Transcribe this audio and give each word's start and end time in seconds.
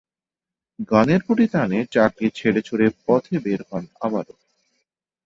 গানের 0.91 1.21
প্রতি 1.23 1.45
টানে 1.47 1.85
চাকরি 1.91 2.27
ছেড়ে-ছুড়ে 2.35 2.87
পথে 3.05 3.35
বের 3.39 3.61
হন 3.69 3.83
আবারও। 4.01 4.35